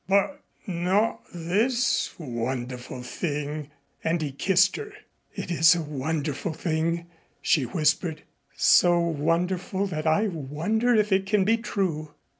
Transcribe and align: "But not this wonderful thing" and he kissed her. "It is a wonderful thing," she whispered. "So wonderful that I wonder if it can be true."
"But 0.07 0.41
not 0.65 1.19
this 1.31 2.15
wonderful 2.17 3.03
thing" 3.03 3.69
and 4.03 4.19
he 4.19 4.31
kissed 4.31 4.75
her. 4.77 4.91
"It 5.35 5.51
is 5.51 5.75
a 5.75 5.83
wonderful 5.83 6.53
thing," 6.53 7.05
she 7.39 7.67
whispered. 7.67 8.23
"So 8.55 8.99
wonderful 8.99 9.85
that 9.85 10.07
I 10.07 10.27
wonder 10.27 10.95
if 10.95 11.11
it 11.11 11.27
can 11.27 11.43
be 11.43 11.57
true." 11.57 12.15